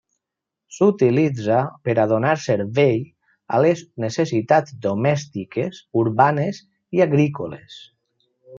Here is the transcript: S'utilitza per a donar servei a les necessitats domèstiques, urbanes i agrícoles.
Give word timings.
S'utilitza 0.75 1.57
per 1.89 1.93
a 2.03 2.05
donar 2.11 2.31
servei 2.45 2.97
a 3.57 3.61
les 3.67 3.83
necessitats 4.07 4.77
domèstiques, 4.87 5.85
urbanes 6.05 6.63
i 6.99 7.05
agrícoles. 7.09 7.81